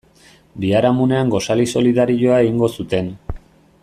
Biharamunean 0.63 1.29
gosari 1.35 1.67
solidarioa 1.73 2.39
egingo 2.47 2.71
zuten. 2.81 3.13